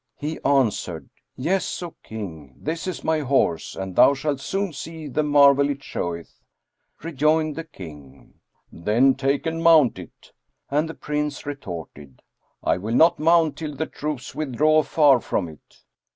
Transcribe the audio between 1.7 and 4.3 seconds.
O King, this is my horse, and thou